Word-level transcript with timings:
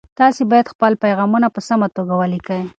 تاسي 0.19 0.43
باید 0.51 0.71
خپل 0.73 0.91
پیغامونه 1.03 1.47
په 1.55 1.61
سمه 1.69 1.87
توګه 1.97 2.13
ولیکئ. 2.21 2.61